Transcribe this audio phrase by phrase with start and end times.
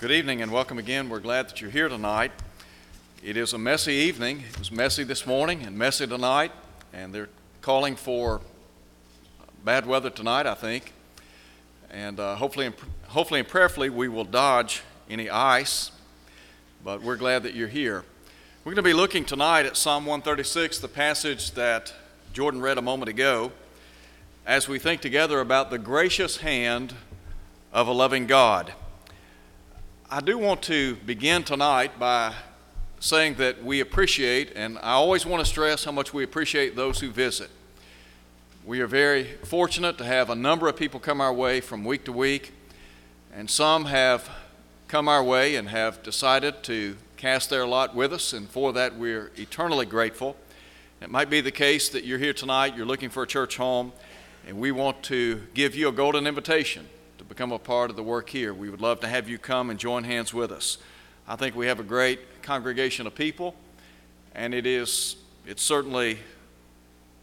[0.00, 1.10] Good evening and welcome again.
[1.10, 2.32] We're glad that you're here tonight.
[3.22, 4.44] It is a messy evening.
[4.48, 6.52] It was messy this morning and messy tonight,
[6.94, 7.28] and they're
[7.60, 8.40] calling for
[9.62, 10.94] bad weather tonight, I think.
[11.90, 12.74] And uh, hopefully, and,
[13.08, 15.90] hopefully and prayerfully, we will dodge any ice,
[16.82, 18.02] but we're glad that you're here.
[18.64, 21.92] We're going to be looking tonight at Psalm 136, the passage that
[22.32, 23.52] Jordan read a moment ago,
[24.46, 26.94] as we think together about the gracious hand
[27.70, 28.72] of a loving God.
[30.12, 32.34] I do want to begin tonight by
[32.98, 36.98] saying that we appreciate, and I always want to stress how much we appreciate those
[36.98, 37.48] who visit.
[38.66, 42.02] We are very fortunate to have a number of people come our way from week
[42.06, 42.52] to week,
[43.32, 44.28] and some have
[44.88, 48.96] come our way and have decided to cast their lot with us, and for that
[48.96, 50.34] we're eternally grateful.
[51.00, 53.92] It might be the case that you're here tonight, you're looking for a church home,
[54.48, 56.88] and we want to give you a golden invitation
[57.40, 58.52] become a part of the work here.
[58.52, 60.76] We would love to have you come and join hands with us.
[61.26, 63.54] I think we have a great congregation of people,
[64.34, 66.18] and it is it's certainly,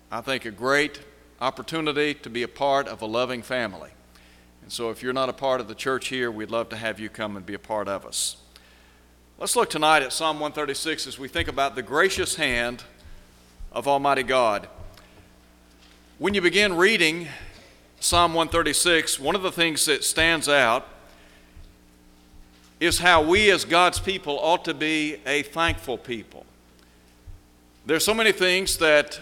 [0.10, 1.02] I think, a great
[1.40, 3.92] opportunity to be a part of a loving family.
[4.64, 7.00] And so, if you're not a part of the church here, we'd love to have
[7.00, 8.38] you come and be a part of us.
[9.38, 12.84] Let's look tonight at Psalm 136 as we think about the gracious hand
[13.72, 14.68] of Almighty God.
[16.18, 17.28] When you begin reading
[18.00, 20.88] Psalm 136, one of the things that stands out
[22.80, 26.46] is how we as God's people ought to be a thankful people.
[27.88, 29.20] There's so many things that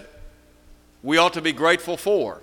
[1.02, 2.42] we ought to be grateful for.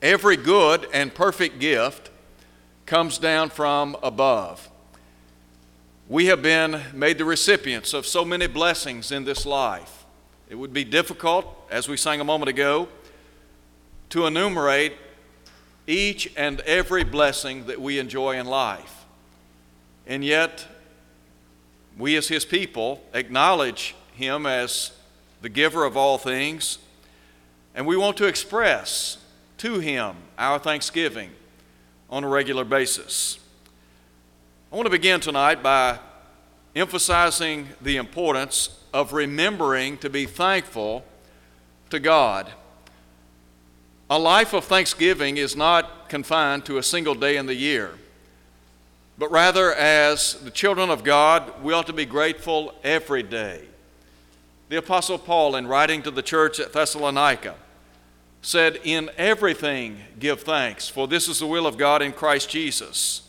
[0.00, 2.10] Every good and perfect gift
[2.86, 4.70] comes down from above.
[6.08, 10.06] We have been made the recipients of so many blessings in this life.
[10.48, 12.88] It would be difficult, as we sang a moment ago,
[14.10, 14.94] to enumerate
[15.86, 19.04] each and every blessing that we enjoy in life.
[20.06, 20.66] And yet,
[21.98, 24.92] we as His people acknowledge Him as
[25.42, 26.78] the giver of all things,
[27.74, 29.18] and we want to express
[29.58, 31.30] to Him our thanksgiving
[32.10, 33.38] on a regular basis.
[34.72, 35.98] I want to begin tonight by
[36.74, 41.04] emphasizing the importance of remembering to be thankful
[41.90, 42.50] to God.
[44.08, 47.90] A life of thanksgiving is not confined to a single day in the year,
[49.18, 53.62] but rather, as the children of God, we ought to be grateful every day.
[54.68, 57.56] The Apostle Paul, in writing to the church at Thessalonica,
[58.42, 63.22] said, In everything give thanks, for this is the will of God in Christ Jesus.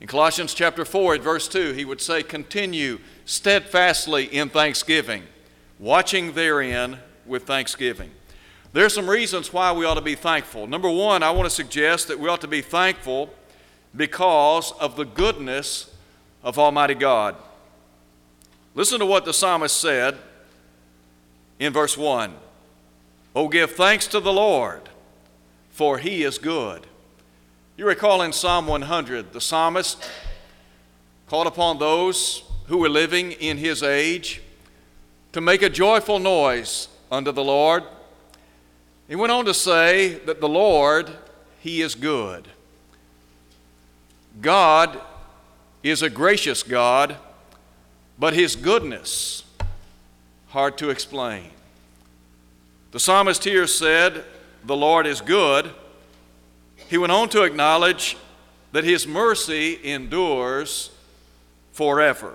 [0.00, 5.22] In Colossians chapter 4, at verse 2, he would say, Continue steadfastly in thanksgiving,
[5.78, 8.10] watching therein with thanksgiving.
[8.72, 10.66] There are some reasons why we ought to be thankful.
[10.68, 13.30] Number one, I want to suggest that we ought to be thankful
[13.96, 15.92] because of the goodness
[16.44, 17.34] of Almighty God.
[18.76, 20.16] Listen to what the psalmist said
[21.58, 22.34] in verse 1
[23.34, 24.82] Oh, give thanks to the Lord,
[25.70, 26.86] for he is good.
[27.76, 30.08] You recall in Psalm 100, the psalmist
[31.26, 34.42] called upon those who were living in his age
[35.32, 37.82] to make a joyful noise unto the Lord
[39.10, 41.10] he went on to say that the Lord,
[41.58, 42.46] He is good.
[44.40, 45.00] God
[45.82, 47.16] is a gracious God,
[48.20, 49.42] but His goodness,
[50.50, 51.50] hard to explain.
[52.92, 54.22] The psalmist here said,
[54.64, 55.72] The Lord is good.
[56.88, 58.16] He went on to acknowledge
[58.70, 60.92] that His mercy endures
[61.72, 62.34] forever.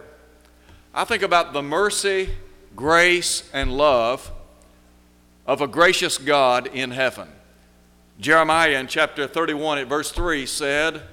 [0.94, 2.32] I think about the mercy,
[2.76, 4.30] grace, and love
[5.46, 7.28] of a gracious God in heaven.
[8.20, 11.04] Jeremiah in chapter 31 at verse 3 said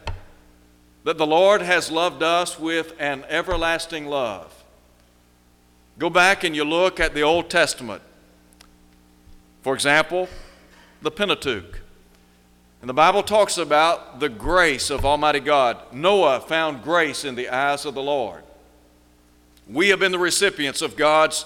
[1.05, 4.53] that the Lord has loved us with an everlasting love.
[5.99, 8.03] Go back and you look at the Old Testament.
[9.63, 10.29] For example,
[11.03, 11.81] the Pentateuch.
[12.81, 15.79] And the Bible talks about the grace of Almighty God.
[15.93, 18.43] Noah found grace in the eyes of the Lord.
[19.69, 21.45] We have been the recipients of God's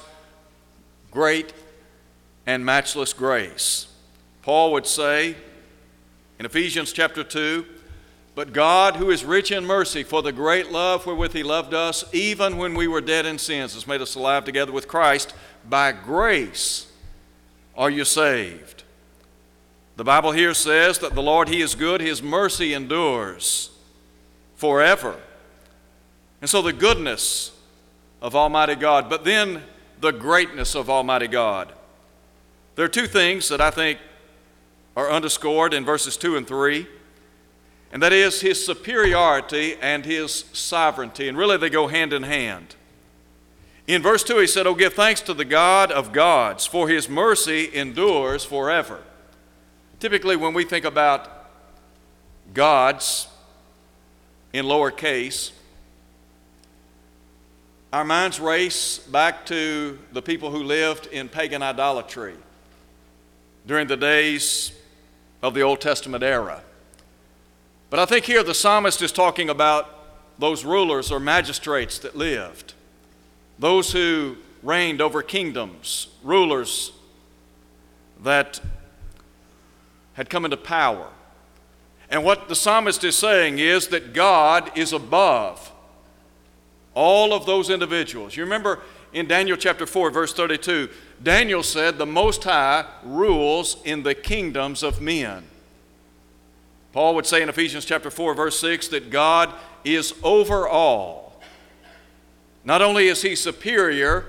[1.11, 1.53] great
[2.47, 3.89] and matchless grace.
[4.43, 5.35] Paul would say
[6.39, 7.67] in Ephesians chapter 2
[8.35, 12.05] But God, who is rich in mercy, for the great love wherewith He loved us,
[12.15, 15.35] even when we were dead in sins, has made us alive together with Christ.
[15.69, 16.91] By grace
[17.77, 18.85] are you saved.
[19.97, 23.71] The Bible here says that the Lord, He is good, His mercy endures
[24.55, 25.17] forever.
[26.41, 27.53] And so the goodness
[28.21, 29.63] of Almighty God, but then
[30.01, 31.73] the greatness of Almighty God.
[32.77, 33.99] There are two things that I think
[34.97, 36.87] are underscored in verses 2 and 3.
[37.91, 41.29] and that is his superiority and his sovereignty.
[41.29, 42.75] And really, they go hand in hand.
[43.87, 47.09] In verse 2, he said, Oh, give thanks to the God of gods, for his
[47.09, 49.03] mercy endures forever.
[49.99, 51.49] Typically, when we think about
[52.53, 53.29] gods
[54.53, 55.53] in lowercase,
[57.93, 62.37] our minds race back to the people who lived in pagan idolatry
[63.67, 64.73] during the days
[65.43, 66.63] of the Old Testament era.
[67.91, 69.93] But I think here the psalmist is talking about
[70.39, 72.75] those rulers or magistrates that lived,
[73.59, 76.93] those who reigned over kingdoms, rulers
[78.23, 78.61] that
[80.15, 81.09] had come into power.
[82.11, 85.73] And what the psalmist is saying is that God is above
[86.95, 88.37] all of those individuals.
[88.37, 88.81] You remember
[89.17, 90.91] in Daniel chapter 4, verse 32,
[91.23, 95.45] Daniel said, The Most High rules in the kingdoms of men.
[96.93, 99.55] Paul would say in Ephesians chapter 4, verse 6, that God
[99.85, 101.41] is over all.
[102.63, 104.27] Not only is he superior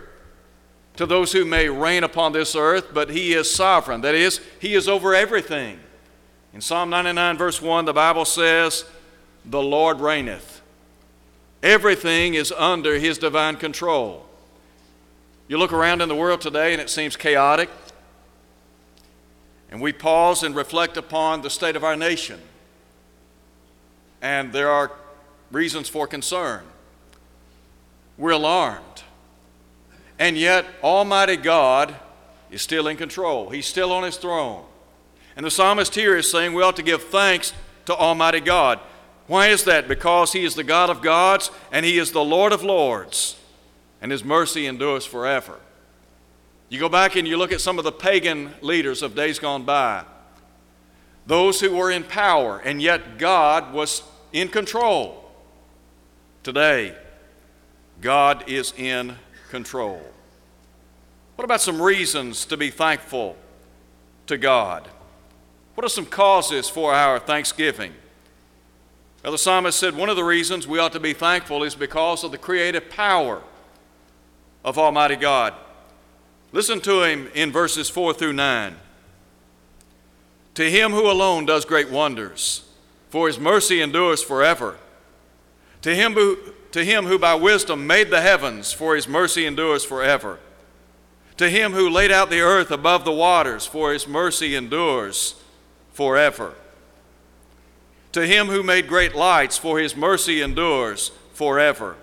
[0.95, 3.99] to those who may reign upon this earth, but he is sovereign.
[3.99, 5.81] That is, he is over everything.
[6.53, 8.85] In Psalm 99, verse 1, the Bible says,
[9.43, 10.61] The Lord reigneth.
[11.61, 14.26] Everything is under his divine control.
[15.47, 17.69] You look around in the world today and it seems chaotic.
[19.69, 22.39] And we pause and reflect upon the state of our nation.
[24.21, 24.91] And there are
[25.51, 26.63] reasons for concern.
[28.17, 29.03] We're alarmed.
[30.19, 31.95] And yet, Almighty God
[32.49, 34.65] is still in control, He's still on His throne.
[35.35, 37.53] And the psalmist here is saying we ought to give thanks
[37.85, 38.79] to Almighty God.
[39.27, 39.87] Why is that?
[39.87, 43.36] Because He is the God of gods and He is the Lord of lords,
[44.01, 45.59] and His mercy endures forever.
[46.69, 49.63] You go back and you look at some of the pagan leaders of days gone
[49.63, 50.03] by,
[51.25, 55.29] those who were in power, and yet God was in control.
[56.43, 56.95] Today,
[58.01, 59.15] God is in
[59.49, 60.01] control.
[61.35, 63.37] What about some reasons to be thankful
[64.27, 64.87] to God?
[65.75, 67.93] What are some causes for our thanksgiving?
[69.23, 72.23] Well, the psalmist said one of the reasons we ought to be thankful is because
[72.23, 73.41] of the creative power
[74.67, 75.53] of Almighty God.
[76.51, 78.75] Listen to him in verses 4 through 9.
[80.55, 82.65] To him who alone does great wonders,
[83.07, 84.75] for his mercy endures forever.
[85.83, 86.37] To him who,
[86.73, 90.37] to him who by wisdom made the heavens, for his mercy endures forever.
[91.37, 95.41] To him who laid out the earth above the waters, for his mercy endures
[95.93, 96.55] forever.
[98.11, 101.95] To him who made great lights, for his mercy endures forever.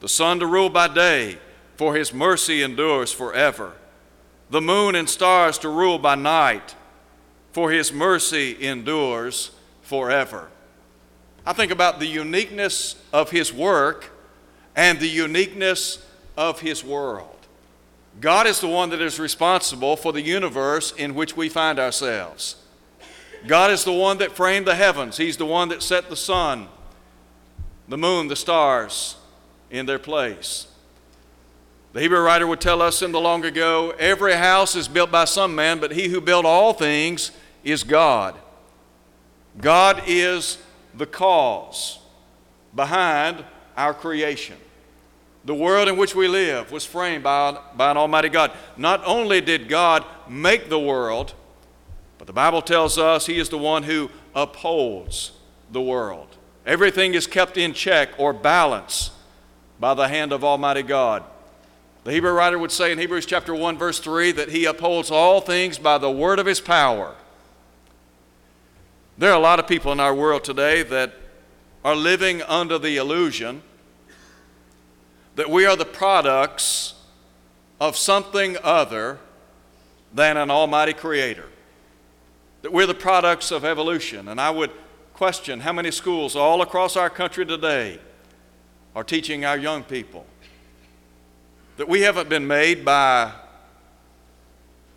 [0.00, 1.38] The sun to rule by day,
[1.76, 3.72] for his mercy endures forever.
[4.50, 6.74] The moon and stars to rule by night,
[7.52, 9.50] for his mercy endures
[9.82, 10.48] forever.
[11.44, 14.10] I think about the uniqueness of his work
[14.74, 16.04] and the uniqueness
[16.36, 17.32] of his world.
[18.20, 22.56] God is the one that is responsible for the universe in which we find ourselves.
[23.46, 26.68] God is the one that framed the heavens, He's the one that set the sun,
[27.88, 29.15] the moon, the stars
[29.70, 30.66] in their place.
[31.92, 35.24] The Hebrew writer would tell us in the long ago every house is built by
[35.24, 37.30] some man, but he who built all things
[37.64, 38.34] is God.
[39.58, 40.58] God is
[40.94, 41.98] the cause
[42.74, 43.42] behind
[43.76, 44.56] our creation.
[45.46, 48.52] The world in which we live was framed by, by an Almighty God.
[48.76, 51.32] Not only did God make the world,
[52.18, 55.32] but the Bible tells us He is the one who upholds
[55.70, 56.28] the world.
[56.66, 59.12] Everything is kept in check or balance
[59.78, 61.22] by the hand of Almighty God.
[62.04, 65.40] The Hebrew writer would say in Hebrews chapter 1, verse 3, that He upholds all
[65.40, 67.14] things by the word of His power.
[69.18, 71.14] There are a lot of people in our world today that
[71.84, 73.62] are living under the illusion
[75.36, 76.94] that we are the products
[77.80, 79.18] of something other
[80.12, 81.48] than an almighty creator,
[82.62, 84.28] that we're the products of evolution.
[84.28, 84.70] And I would
[85.12, 87.98] question how many schools all across our country today
[88.96, 90.24] are teaching our young people
[91.76, 93.30] that we haven't been made by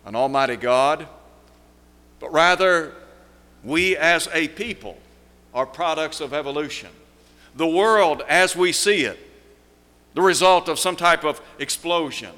[0.06, 1.06] an almighty God,
[2.18, 2.94] but rather
[3.62, 4.96] we as a people
[5.52, 6.88] are products of evolution.
[7.54, 9.18] The world as we see it
[10.14, 12.32] the result of some type of explosion.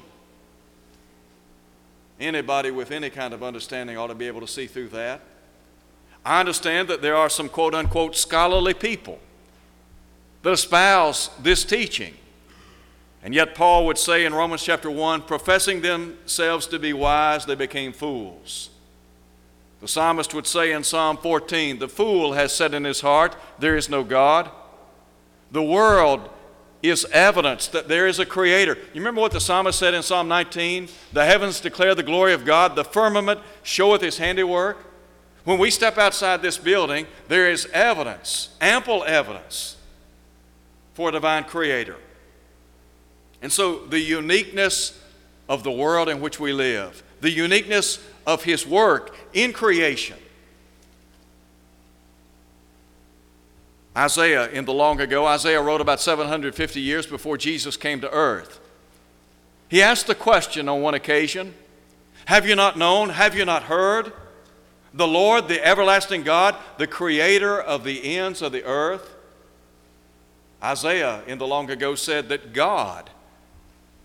[2.19, 5.21] Anybody with any kind of understanding ought to be able to see through that.
[6.25, 9.17] I understand that there are some quote unquote scholarly people
[10.43, 12.13] that espouse this teaching.
[13.23, 17.55] And yet, Paul would say in Romans chapter 1 professing themselves to be wise, they
[17.55, 18.69] became fools.
[19.79, 23.75] The psalmist would say in Psalm 14, The fool has said in his heart, There
[23.75, 24.51] is no God.
[25.51, 26.29] The world
[26.81, 28.75] is evidence that there is a creator.
[28.75, 30.89] You remember what the psalmist said in Psalm 19?
[31.13, 34.77] The heavens declare the glory of God, the firmament showeth his handiwork.
[35.45, 39.77] When we step outside this building, there is evidence, ample evidence,
[40.93, 41.97] for a divine creator.
[43.41, 44.99] And so the uniqueness
[45.49, 50.17] of the world in which we live, the uniqueness of his work in creation,
[53.95, 58.59] Isaiah, in the long ago, Isaiah wrote about 750 years before Jesus came to earth.
[59.69, 61.53] He asked the question on one occasion
[62.25, 63.09] Have you not known?
[63.09, 64.11] Have you not heard?
[64.95, 69.12] The Lord, the everlasting God, the creator of the ends of the earth.
[70.63, 73.09] Isaiah, in the long ago, said that God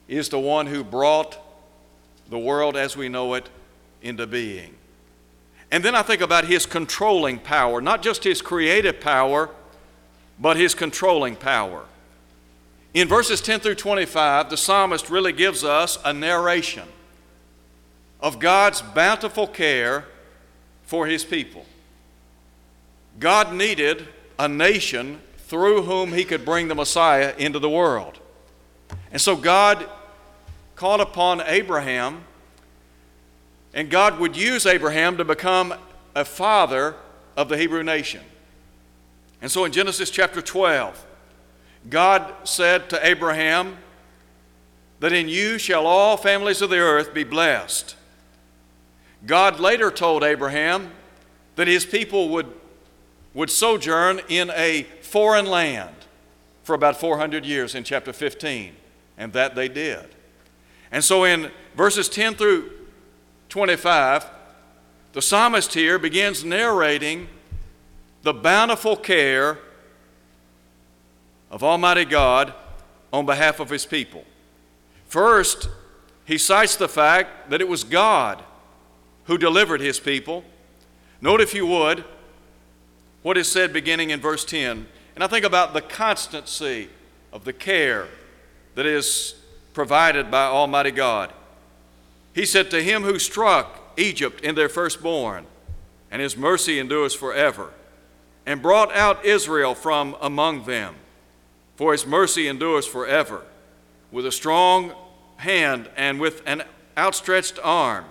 [0.08, 1.38] is the one who brought
[2.28, 3.48] the world as we know it
[4.02, 4.74] into being.
[5.70, 9.50] And then I think about his controlling power, not just his creative power
[10.38, 11.84] but his controlling power.
[12.94, 16.88] In verses 10 through 25, the psalmist really gives us a narration
[18.20, 20.04] of God's bountiful care
[20.84, 21.66] for his people.
[23.18, 28.18] God needed a nation through whom he could bring the Messiah into the world.
[29.10, 29.88] And so God
[30.76, 32.24] called upon Abraham,
[33.74, 35.74] and God would use Abraham to become
[36.14, 36.94] a father
[37.36, 38.22] of the Hebrew nation.
[39.42, 41.04] And so in Genesis chapter 12,
[41.90, 43.76] God said to Abraham,
[45.00, 47.94] that in you shall all families of the earth be blessed.
[49.26, 50.90] God later told Abraham
[51.56, 52.52] that his people would,
[53.34, 55.94] would sojourn in a foreign land
[56.62, 58.74] for about 400 years in chapter 15,
[59.16, 60.14] and that they did.
[60.92, 62.70] And so in verses 10 through
[63.48, 64.26] 25,
[65.12, 67.28] the psalmist here begins narrating
[68.22, 69.58] the bountiful care
[71.50, 72.52] of Almighty God
[73.12, 74.24] on behalf of His people.
[75.06, 75.70] First,
[76.26, 78.42] he cites the fact that it was God
[79.24, 80.44] who delivered His people.
[81.22, 82.04] Note, if you would,
[83.22, 84.86] what is said beginning in verse 10.
[85.18, 86.88] And I think about the constancy
[87.32, 88.06] of the care
[88.76, 89.34] that is
[89.74, 91.32] provided by Almighty God.
[92.36, 95.46] He said, To him who struck Egypt in their firstborn,
[96.08, 97.72] and his mercy endures forever
[98.46, 100.94] and brought out Israel from among them.
[101.74, 103.42] For his mercy endures forever,
[104.12, 104.92] with a strong
[105.38, 106.62] hand and with an
[106.96, 108.04] outstretched arm,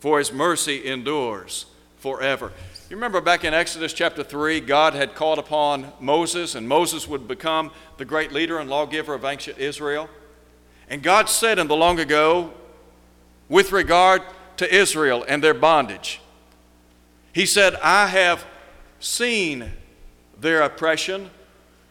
[0.00, 1.64] for his mercy endures
[1.96, 2.52] forever.
[2.88, 7.26] You remember back in Exodus chapter 3, God had called upon Moses, and Moses would
[7.26, 10.08] become the great leader and lawgiver of ancient Israel.
[10.88, 12.52] And God said in the long ago,
[13.48, 14.22] with regard
[14.58, 16.20] to Israel and their bondage,
[17.32, 18.46] He said, I have
[19.00, 19.72] seen
[20.38, 21.30] their oppression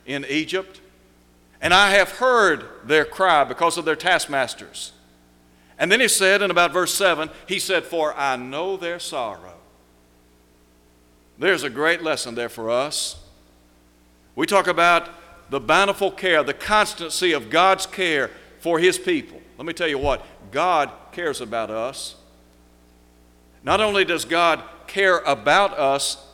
[0.06, 0.80] in Egypt,
[1.60, 4.94] and I have heard their cry because of their taskmasters.
[5.78, 9.56] And then he said in about verse 7, he said, For I know their sorrow.
[11.38, 13.22] There's a great lesson there for us.
[14.36, 15.10] We talk about
[15.50, 19.42] the bountiful care, the constancy of God's care for his people.
[19.58, 22.16] Let me tell you what, God cares about us.
[23.64, 26.26] Not only does God care about us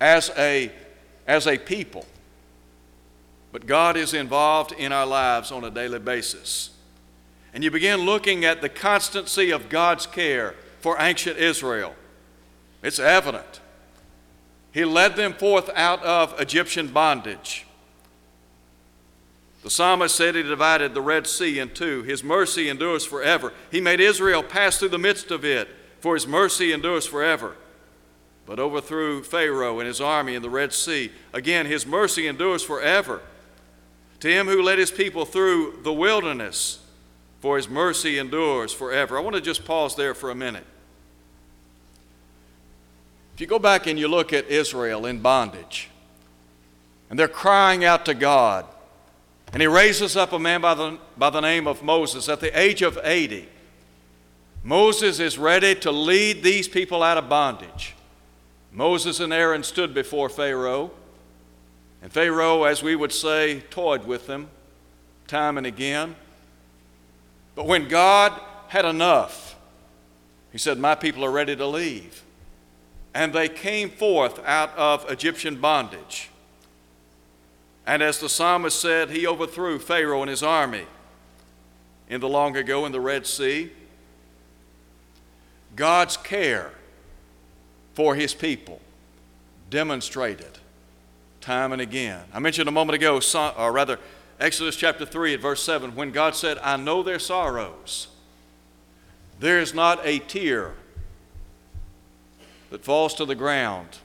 [0.00, 0.70] as a,
[1.26, 2.04] as a people.
[3.52, 6.70] But God is involved in our lives on a daily basis.
[7.52, 11.94] And you begin looking at the constancy of God's care for ancient Israel.
[12.82, 13.60] It's evident.
[14.74, 17.64] He led them forth out of Egyptian bondage.
[19.62, 22.02] The psalmist said he divided the Red Sea in two.
[22.02, 23.54] His mercy endures forever.
[23.70, 25.68] He made Israel pass through the midst of it,
[26.00, 27.56] for his mercy endures forever
[28.46, 31.10] but overthrew Pharaoh and his army in the Red Sea.
[31.32, 33.22] Again, his mercy endures forever.
[34.20, 36.84] To him who led his people through the wilderness,
[37.40, 39.18] for his mercy endures forever.
[39.18, 40.66] I want to just pause there for a minute.
[43.34, 45.90] If you go back and you look at Israel in bondage,
[47.10, 48.64] and they're crying out to God,
[49.52, 52.58] and he raises up a man by the, by the name of Moses at the
[52.58, 53.48] age of 80.
[54.62, 57.94] Moses is ready to lead these people out of bondage.
[58.72, 60.90] Moses and Aaron stood before Pharaoh,
[62.02, 64.48] and Pharaoh, as we would say, toyed with them
[65.26, 66.16] time and again.
[67.54, 68.32] But when God
[68.68, 69.56] had enough,
[70.52, 72.23] he said, My people are ready to leave.
[73.14, 76.30] And they came forth out of Egyptian bondage.
[77.86, 80.86] And as the psalmist said, he overthrew Pharaoh and his army
[82.08, 83.70] in the long ago in the Red Sea.
[85.76, 86.72] God's care
[87.94, 88.80] for his people,
[89.70, 90.58] demonstrated
[91.40, 92.24] time and again.
[92.32, 93.20] I mentioned a moment ago,
[93.56, 93.98] or rather,
[94.40, 98.08] Exodus chapter 3 at verse 7, when God said, I know their sorrows.
[99.38, 100.74] There is not a tear
[102.70, 103.98] that falls to the ground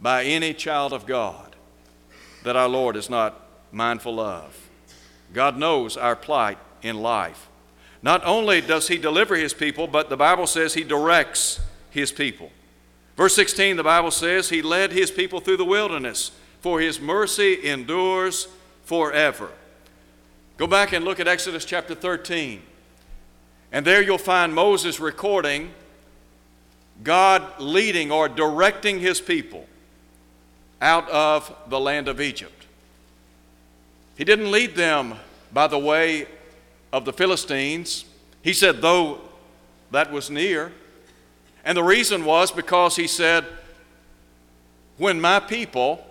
[0.00, 1.56] by any child of God
[2.42, 3.40] that our Lord is not
[3.72, 4.68] mindful of.
[5.32, 7.48] God knows our plight in life.
[8.02, 12.52] Not only does He deliver His people, but the Bible says He directs His people.
[13.16, 17.66] Verse 16, the Bible says, He led His people through the wilderness, for His mercy
[17.66, 18.48] endures
[18.84, 19.50] forever.
[20.56, 22.62] Go back and look at Exodus chapter 13.
[23.72, 25.72] And there you'll find Moses recording
[27.02, 29.66] God leading or directing his people
[30.80, 32.66] out of the land of Egypt.
[34.16, 35.14] He didn't lead them
[35.52, 36.26] by the way
[36.92, 38.04] of the Philistines.
[38.42, 39.20] He said, though
[39.90, 40.72] that was near.
[41.64, 43.44] And the reason was because he said,
[44.98, 46.06] when my people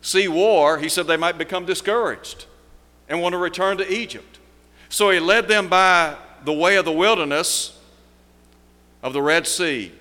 [0.00, 2.46] see war, he said they might become discouraged
[3.08, 4.38] and want to return to Egypt.
[4.88, 7.75] So he led them by the way of the wilderness
[9.06, 9.92] of the Red Sea.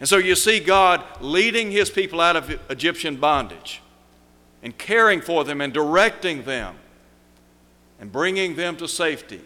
[0.00, 3.82] And so you see God leading his people out of Egyptian bondage
[4.62, 6.76] and caring for them and directing them
[8.00, 9.40] and bringing them to safety.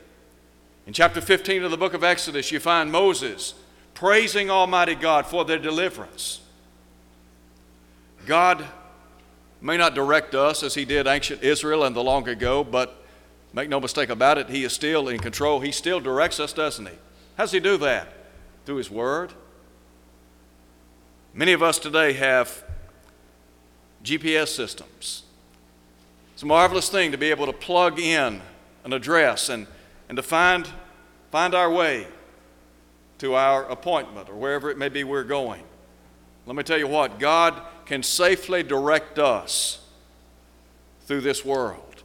[0.87, 3.55] In chapter 15 of the book of Exodus, you find Moses
[3.95, 6.41] praising Almighty God for their deliverance.
[8.27, 8.67] God
[9.61, 13.03] may not direct us as he did ancient Israel and the long ago, but
[13.53, 15.61] Make no mistake about it, He is still in control.
[15.61, 16.95] He still directs us, doesn't He?
[17.37, 18.09] How does He do that?
[18.65, 19.33] Through His Word.
[21.35, 22.63] Many of us today have
[24.05, 25.23] GPS systems.
[26.35, 28.43] It's a marvelous thing to be able to plug in
[28.85, 29.67] an address and,
[30.09, 30.69] and to find,
[31.31, 32.07] find our way
[33.19, 35.63] to our appointment or wherever it may be we're going.
[36.47, 39.79] Let me tell you what, God can safely direct us
[41.07, 42.03] through this world.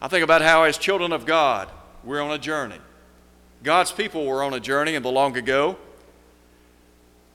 [0.00, 1.68] I think about how, as children of God,
[2.02, 2.78] we're on a journey.
[3.62, 5.76] God's people were on a journey in the long ago.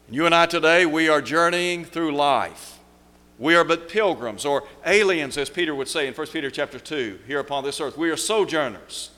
[0.10, 2.80] You and I today, we are journeying through life.
[3.40, 7.20] We are but pilgrims or aliens, as Peter would say in 1 Peter chapter 2,
[7.28, 7.98] here upon this earth.
[7.98, 9.12] We are sojourners.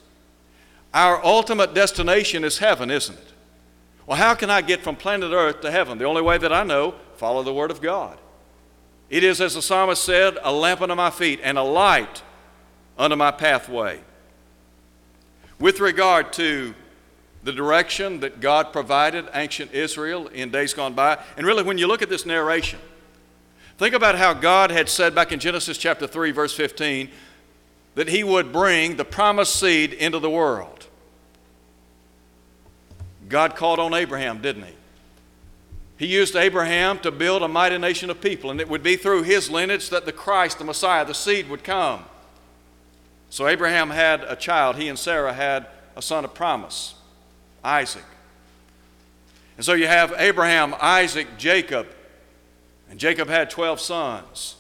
[0.94, 3.34] Our ultimate destination is heaven, isn't it?
[4.06, 6.00] Well, how can I get from planet earth to heaven?
[6.00, 8.18] The only way that I know, follow the Word of God.
[9.10, 12.24] It is, as the psalmist said, a lamp unto my feet and a light
[12.98, 14.02] unto my pathway.
[15.60, 16.74] With regard to
[17.44, 21.88] the direction that God provided ancient Israel in days gone by, and really when you
[21.88, 22.80] look at this narration,
[23.78, 27.10] think about how God had said back in Genesis chapter 3, verse 15,
[27.96, 30.88] that He would bring the promised seed into the world.
[33.28, 34.74] God called on Abraham, didn't He?
[36.00, 39.24] He used Abraham to build a mighty nation of people, and it would be through
[39.24, 42.06] his lineage that the Christ, the Messiah, the seed would come.
[43.30, 44.78] So Abraham had a child.
[44.78, 46.96] He and Sarah had a son of promise,
[47.64, 48.06] Isaac.
[49.58, 51.88] And so you have Abraham, Isaac, Jacob.
[52.90, 54.56] And Jacob had 12 sons.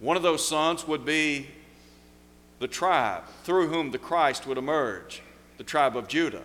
[0.00, 1.46] One of those sons would be
[2.58, 5.22] the tribe through whom the Christ would emerge,
[5.56, 6.42] the tribe of Judah.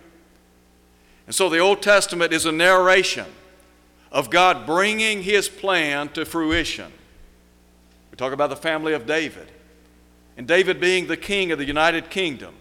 [1.26, 3.26] And so the Old Testament is a narration
[4.10, 6.92] of God bringing his plan to fruition.
[8.10, 9.48] We talk about the family of David
[10.36, 12.54] and David being the king of the United Kingdom.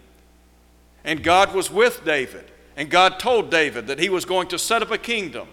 [1.04, 4.82] And God was with David, and God told David that he was going to set
[4.82, 5.48] up a kingdom.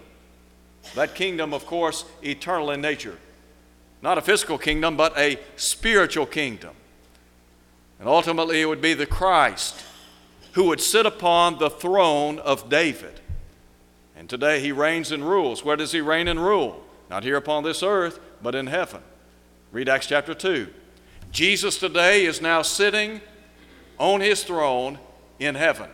[0.95, 3.17] That kingdom, of course, eternal in nature.
[4.01, 6.71] Not a physical kingdom, but a spiritual kingdom.
[7.99, 9.83] And ultimately, it would be the Christ
[10.53, 13.19] who would sit upon the throne of David.
[14.15, 15.63] And today he reigns and rules.
[15.63, 16.83] Where does he reign and rule?
[17.09, 19.01] Not here upon this earth, but in heaven.
[19.71, 20.67] Read Acts chapter 2.
[21.31, 23.21] Jesus today is now sitting
[23.97, 24.97] on his throne
[25.37, 25.89] in heaven.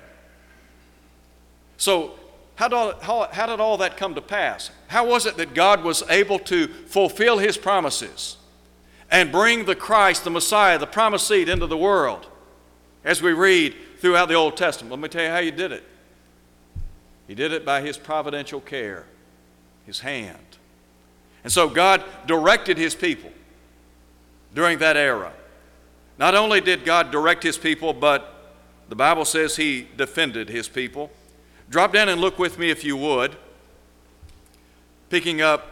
[1.77, 2.13] So,
[2.55, 4.71] how did, how, how did all that come to pass?
[4.87, 8.37] How was it that God was able to fulfill his promises
[9.11, 12.27] and bring the Christ, the Messiah, the promised seed into the world?
[13.03, 15.83] As we read throughout the Old Testament, let me tell you how he did it.
[17.27, 19.05] He did it by his providential care,
[19.85, 20.39] his hand.
[21.43, 23.31] And so God directed his people
[24.53, 25.33] during that era.
[26.17, 28.53] Not only did God direct his people, but
[28.89, 31.11] the Bible says he defended his people.
[31.69, 33.35] Drop down and look with me if you would.
[35.09, 35.71] Picking up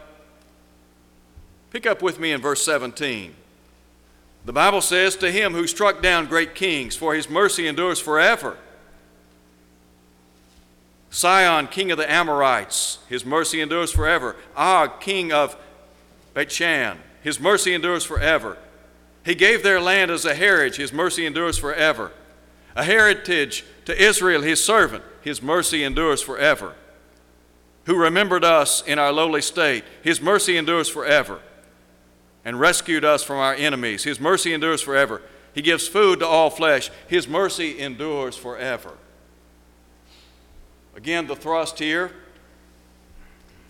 [1.70, 3.34] pick up with me in verse 17.
[4.44, 8.56] The Bible says to him who struck down great kings for his mercy endures forever.
[11.10, 14.36] Sihon, king of the Amorites, his mercy endures forever.
[14.56, 15.56] Og, king of
[16.34, 18.58] Bashan, his mercy endures forever.
[19.24, 22.10] He gave their land as a heritage, his mercy endures forever.
[22.76, 26.74] A heritage to Israel, his servant, his mercy endures forever.
[27.84, 31.40] Who remembered us in our lowly state, his mercy endures forever.
[32.44, 35.22] And rescued us from our enemies, his mercy endures forever.
[35.54, 38.98] He gives food to all flesh, his mercy endures forever.
[40.96, 42.12] Again, the thrust here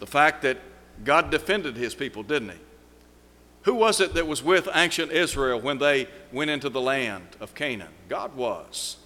[0.05, 0.59] the fact that
[1.03, 2.59] God defended his people, didn't he?
[3.62, 7.55] Who was it that was with ancient Israel when they went into the land of
[7.55, 7.88] Canaan?
[8.11, 8.98] God was.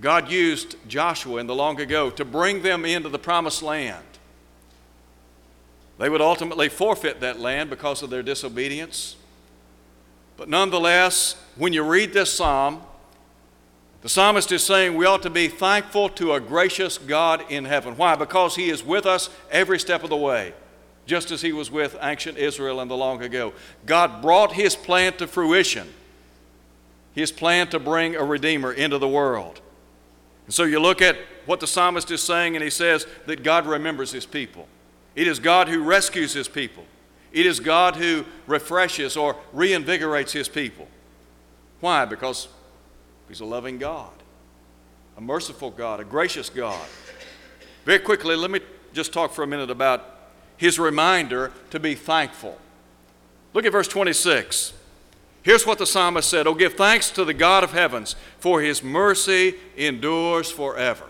[0.00, 4.04] God used Joshua in the long ago to bring them into the promised land.
[5.98, 9.16] They would ultimately forfeit that land because of their disobedience.
[10.36, 12.82] But nonetheless, when you read this psalm,
[14.02, 17.96] the psalmist is saying we ought to be thankful to a gracious God in heaven.
[17.96, 18.14] Why?
[18.14, 20.54] Because he is with us every step of the way
[21.08, 23.54] just as he was with ancient Israel in the long ago.
[23.86, 25.88] God brought his plan to fruition,
[27.14, 29.60] his plan to bring a Redeemer into the world.
[30.48, 33.66] And so you look at what the psalmist is saying, and he says that God
[33.66, 34.66] remembers his people.
[35.14, 36.86] It is God who rescues his people,
[37.34, 40.88] it is God who refreshes or reinvigorates his people.
[41.80, 42.06] Why?
[42.06, 42.48] Because
[43.28, 44.14] he's a loving God,
[45.18, 46.88] a merciful God, a gracious God.
[47.84, 48.60] Very quickly, let me
[48.94, 50.16] just talk for a minute about
[50.56, 52.56] his reminder to be thankful.
[53.52, 54.72] Look at verse 26.
[55.48, 58.82] Here's what the psalmist said Oh, give thanks to the God of heavens, for his
[58.82, 61.06] mercy endures forever.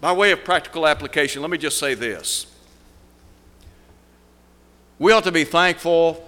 [0.00, 2.46] By way of practical application, let me just say this.
[4.96, 6.24] We ought to be thankful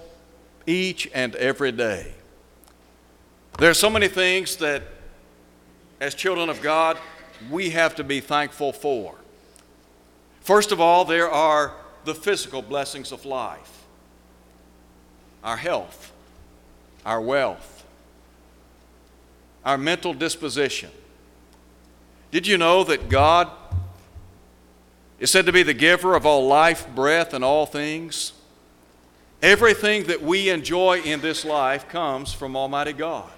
[0.67, 2.15] each and every day.
[3.57, 4.83] There are so many things that,
[6.01, 6.97] as children of God,
[7.49, 9.15] we have to be thankful for.
[10.41, 11.71] First of all, there are
[12.03, 13.85] the physical blessings of life
[15.45, 16.10] our health,
[17.05, 17.85] our wealth,
[19.65, 20.89] our mental disposition.
[22.31, 23.49] Did you know that God
[25.19, 28.33] is said to be the giver of all life, breath, and all things?
[29.41, 33.29] Everything that we enjoy in this life comes from Almighty God.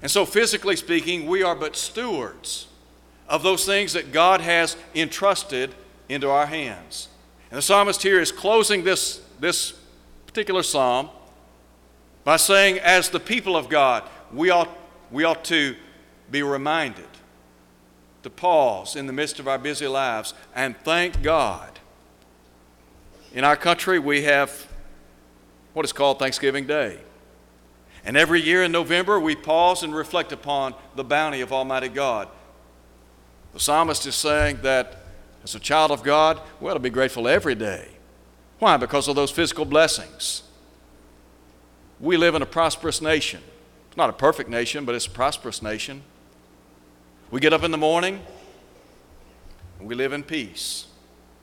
[0.00, 2.66] And so, physically speaking, we are but stewards
[3.28, 5.74] of those things that God has entrusted
[6.08, 7.08] into our hands.
[7.50, 9.74] And the psalmist here is closing this, this
[10.26, 11.10] particular psalm
[12.24, 14.70] by saying, as the people of God, we ought,
[15.10, 15.76] we ought to
[16.30, 17.04] be reminded
[18.22, 21.80] to pause in the midst of our busy lives and thank God.
[23.32, 24.68] In our country, we have
[25.72, 26.98] what is called Thanksgiving Day.
[28.04, 32.28] And every year in November, we pause and reflect upon the bounty of Almighty God.
[33.52, 34.96] The psalmist is saying that
[35.44, 37.88] as a child of God, we ought to be grateful every day.
[38.58, 38.76] Why?
[38.76, 40.42] Because of those physical blessings.
[42.02, 43.40] We live in a prosperous nation.
[43.88, 46.02] It's not a perfect nation, but it's a prosperous nation.
[47.30, 48.20] We get up in the morning
[49.82, 50.86] we live in peace.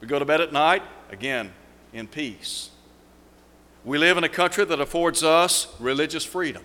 [0.01, 1.51] We go to bed at night, again,
[1.93, 2.69] in peace.
[3.83, 6.63] We live in a country that affords us religious freedom.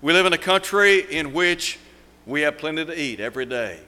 [0.00, 1.78] We live in a country in which
[2.26, 3.80] we have plenty to eat every day.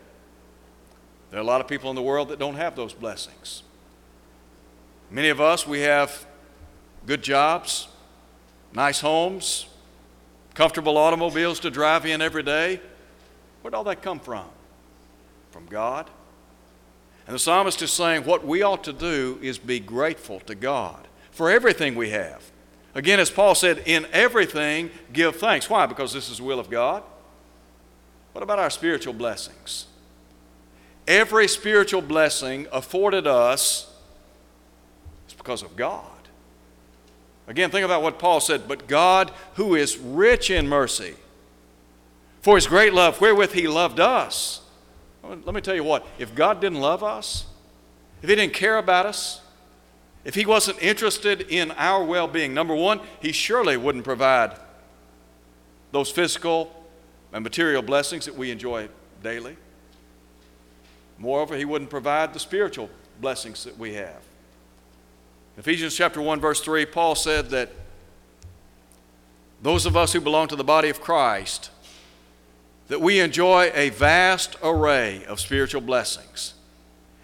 [1.31, 3.63] There are a lot of people in the world that don't have those blessings.
[5.11, 6.27] Many of us, we have
[7.07, 7.89] good jobs,
[8.75, 9.67] nice homes,
[10.55, 12.81] comfortable automobiles to drive in every day.
[13.63, 14.47] Where'd all that come from?
[15.51, 16.11] From God.
[17.27, 21.09] And the psalmist is saying what we ought to do is be grateful to God
[21.31, 22.51] for everything we have.
[22.95, 25.69] Again, as Paul said, in everything give thanks.
[25.69, 25.87] Why?
[25.87, 27.03] Because this is the will of God.
[28.33, 29.87] What about our spiritual blessings?
[31.07, 33.93] Every spiritual blessing afforded us
[35.29, 36.14] is because of God.
[37.47, 41.15] Again, think about what Paul said, but God, who is rich in mercy,
[42.41, 44.63] for his great love, wherewith he loved us.
[45.23, 47.47] Let me tell you what, if God didn't love us,
[48.23, 49.41] if he didn't care about us,
[50.25, 54.59] if he wasn't interested in our well being, number one, he surely wouldn't provide
[55.93, 56.85] those physical
[57.33, 58.89] and material blessings that we enjoy
[59.23, 59.57] daily.
[61.19, 64.23] Moreover, he wouldn't provide the spiritual blessings that we have.
[65.57, 67.71] Ephesians chapter 1 verse 3, Paul said that
[69.63, 71.71] those of us who belong to the body of Christ
[72.89, 76.55] that we enjoy a vast array of spiritual blessings.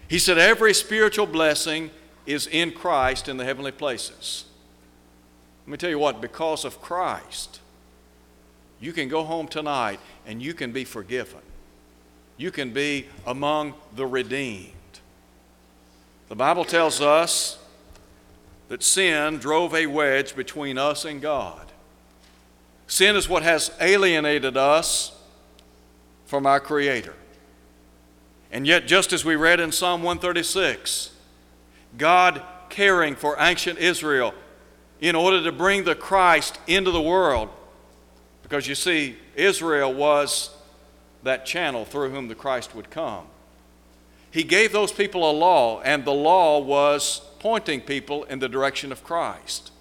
[0.07, 1.91] He said every spiritual blessing
[2.25, 4.45] is in Christ in the heavenly places.
[5.65, 7.59] Let me tell you what, because of Christ,
[8.79, 11.41] you can go home tonight and you can be forgiven.
[12.37, 14.73] You can be among the redeemed.
[16.29, 17.59] The Bible tells us
[18.71, 21.73] that sin drove a wedge between us and God.
[22.87, 25.11] Sin is what has alienated us
[26.25, 27.13] from our Creator.
[28.49, 31.11] And yet, just as we read in Psalm 136,
[31.97, 34.33] God caring for ancient Israel
[35.01, 37.49] in order to bring the Christ into the world,
[38.41, 40.49] because you see, Israel was
[41.23, 43.25] that channel through whom the Christ would come.
[44.31, 48.91] He gave those people a law, and the law was pointing people in the direction
[48.91, 49.71] of Christ.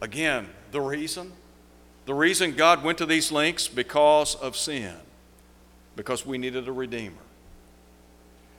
[0.00, 1.32] Again, the reason?
[2.06, 4.94] The reason God went to these lengths because of sin,
[5.94, 7.14] because we needed a Redeemer.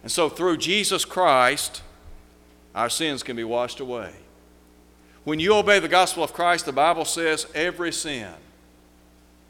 [0.04, 1.82] And so through Jesus Christ,
[2.74, 4.14] our sins can be washed away.
[5.26, 8.32] When you obey the gospel of Christ, the Bible says every sin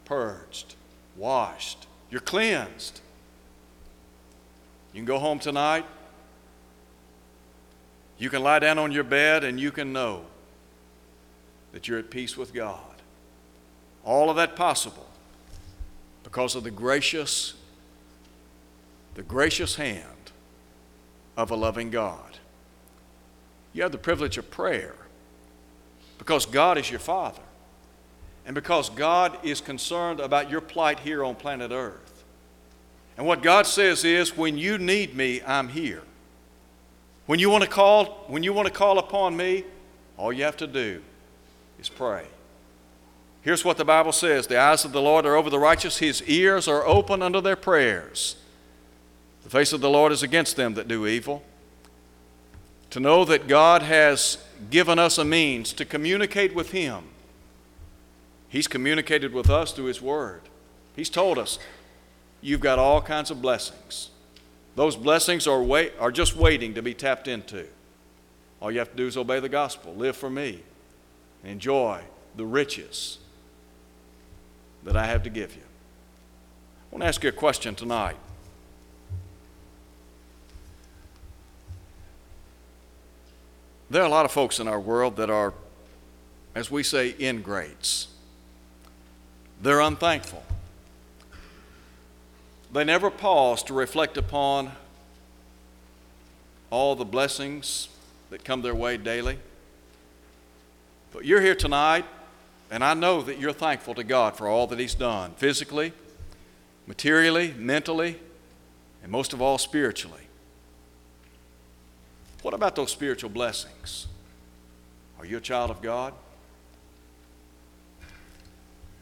[0.04, 0.74] purged,
[1.16, 3.00] washed, you're cleansed.
[4.98, 5.86] You can go home tonight.
[8.18, 10.24] You can lie down on your bed and you can know
[11.70, 12.80] that you're at peace with God.
[14.04, 15.06] All of that possible
[16.24, 17.54] because of the gracious
[19.14, 20.32] the gracious hand
[21.36, 22.38] of a loving God.
[23.72, 24.96] You have the privilege of prayer
[26.18, 27.42] because God is your Father
[28.44, 32.07] and because God is concerned about your plight here on planet Earth.
[33.18, 36.02] And what God says is, when you need me, I'm here.
[37.26, 39.64] When you want to call, when you want to call upon me,
[40.16, 41.02] all you have to do
[41.80, 42.24] is pray.
[43.42, 46.22] Here's what the Bible says The eyes of the Lord are over the righteous, his
[46.22, 48.36] ears are open unto their prayers.
[49.42, 51.42] The face of the Lord is against them that do evil.
[52.90, 54.38] To know that God has
[54.70, 57.04] given us a means to communicate with Him.
[58.48, 60.42] He's communicated with us through His Word.
[60.94, 61.58] He's told us,
[62.40, 64.10] you've got all kinds of blessings.
[64.76, 67.66] Those blessings are, wait, are just waiting to be tapped into.
[68.60, 70.62] All you have to do is obey the gospel, live for me,
[71.44, 72.02] enjoy
[72.36, 73.18] the riches
[74.84, 75.62] that I have to give you.
[75.62, 78.16] I want to ask you a question tonight.
[83.90, 85.54] There are a lot of folks in our world that are,
[86.54, 88.08] as we say, ingrates.
[89.62, 90.42] They're unthankful.
[92.72, 94.72] They never pause to reflect upon
[96.70, 97.88] all the blessings
[98.30, 99.38] that come their way daily.
[101.12, 102.04] But you're here tonight,
[102.70, 105.94] and I know that you're thankful to God for all that He's done physically,
[106.86, 108.18] materially, mentally,
[109.02, 110.20] and most of all, spiritually.
[112.42, 114.06] What about those spiritual blessings?
[115.18, 116.12] Are you a child of God?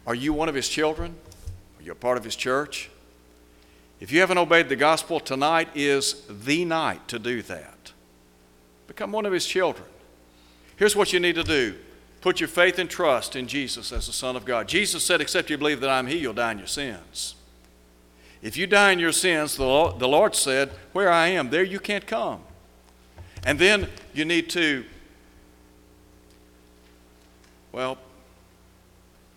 [0.06, 1.16] Are you one of His children?
[1.78, 2.90] Are you a part of His church?
[3.98, 7.92] If you haven't obeyed the gospel, tonight is the night to do that.
[8.86, 9.88] Become one of his children.
[10.76, 11.76] Here's what you need to do
[12.20, 14.66] put your faith and trust in Jesus as the Son of God.
[14.66, 17.36] Jesus said, Except you believe that I'm He, you'll die in your sins.
[18.42, 22.06] If you die in your sins, the Lord said, Where I am, there you can't
[22.06, 22.40] come.
[23.44, 24.84] And then you need to,
[27.70, 27.96] well,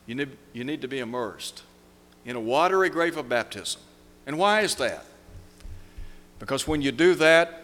[0.07, 1.61] you need, you need to be immersed
[2.25, 3.81] in a watery grave of baptism.
[4.29, 5.03] And why is that?
[6.37, 7.63] Because when you do that,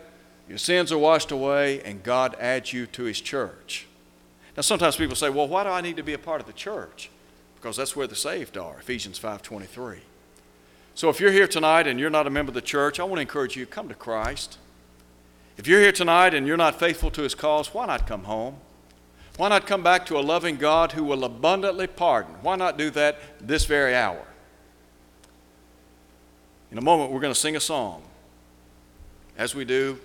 [0.49, 3.86] your sins are washed away and God adds you to His church.
[4.58, 6.54] Now sometimes people say, well, why do I need to be a part of the
[6.54, 7.12] church?
[7.54, 9.99] Because that's where the saved are, Ephesians 5.23.
[10.95, 13.17] So if you're here tonight and you're not a member of the church, I want
[13.17, 14.58] to encourage you, to come to Christ.
[15.58, 18.56] If you're here tonight and you're not faithful to His cause, why not come home?
[19.38, 22.34] Why not come back to a loving God who will abundantly pardon?
[22.41, 24.25] Why not do that this very hour?
[26.75, 28.03] In a moment, we're going to sing a song,
[29.38, 29.97] as we do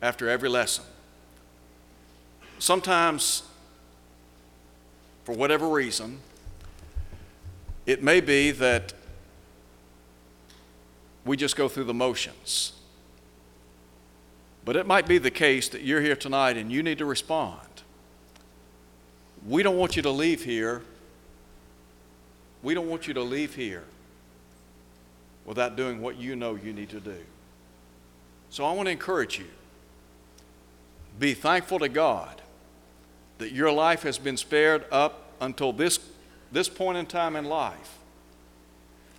[0.00, 0.82] after every lesson.
[2.58, 3.42] Sometimes,
[5.24, 6.20] for whatever reason,
[7.84, 8.94] it may be that
[11.26, 12.72] we just go through the motions.
[14.64, 17.60] But it might be the case that you're here tonight and you need to respond.
[19.46, 20.80] We don't want you to leave here.
[22.62, 23.84] We don't want you to leave here
[25.46, 27.16] without doing what you know you need to do.
[28.50, 29.46] So I want to encourage you
[31.18, 32.42] be thankful to God
[33.38, 35.98] that your life has been spared up until this,
[36.52, 37.98] this point in time in life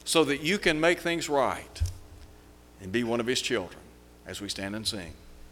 [0.04, 1.82] so that you can make things right
[2.82, 3.82] and be one of His children
[4.26, 5.14] as we stand and sing.